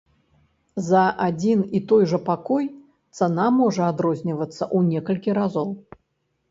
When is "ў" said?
4.75-4.97